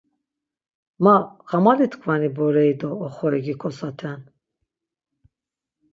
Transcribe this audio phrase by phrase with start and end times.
[1.07, 1.13] Ma
[1.51, 4.19] xamali-tkvani bore-i do oxori gikosaten!